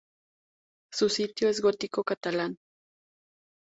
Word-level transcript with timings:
Su 0.91 1.05
estilo 1.05 1.51
es 1.51 1.61
gótico 1.61 2.03
catalán. 2.03 2.57